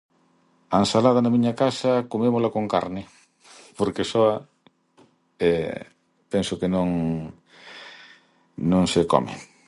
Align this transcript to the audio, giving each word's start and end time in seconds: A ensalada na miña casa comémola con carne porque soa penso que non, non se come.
A 0.75 0.75
ensalada 0.83 1.23
na 1.23 1.33
miña 1.35 1.57
casa 1.63 1.91
comémola 2.13 2.53
con 2.55 2.65
carne 2.73 3.03
porque 3.77 4.09
soa 4.11 4.33
penso 6.33 6.53
que 6.59 6.67
non, 6.75 6.89
non 8.71 8.83
se 8.93 9.01
come. 9.11 9.33